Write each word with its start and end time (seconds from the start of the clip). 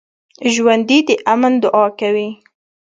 ژوندي 0.53 0.99
د 1.07 1.09
امن 1.33 1.53
دعا 1.63 1.85
کوي 1.99 2.29